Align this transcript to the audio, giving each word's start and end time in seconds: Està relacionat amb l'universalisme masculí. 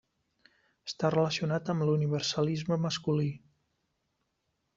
Està 0.91 1.11
relacionat 1.15 1.69
amb 1.73 1.85
l'universalisme 1.89 2.79
masculí. 2.87 3.29